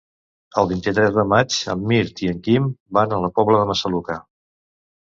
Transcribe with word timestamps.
El 0.61 0.69
vint-i-tres 0.71 1.11
de 1.17 1.25
maig 1.33 1.59
en 1.75 1.85
Mirt 1.93 2.25
i 2.25 2.33
en 2.33 2.41
Quim 2.49 2.73
van 3.01 3.15
a 3.15 3.23
la 3.29 3.33
Pobla 3.39 3.63
de 3.63 3.71
Massaluca. 3.75 4.21